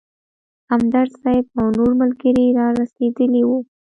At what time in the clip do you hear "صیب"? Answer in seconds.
1.21-1.45